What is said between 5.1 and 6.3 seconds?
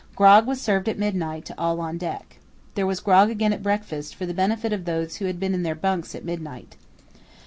who had been in their bunks at